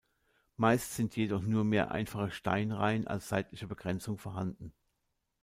Meist 0.55 0.95
sind 0.95 1.15
jedoch 1.15 1.43
nur 1.43 1.63
mehr 1.63 1.91
einfache 1.91 2.31
Steinreihen 2.31 3.05
als 3.05 3.29
seitliche 3.29 3.67
Begrenzung 3.67 4.17
vorhanden. 4.17 4.73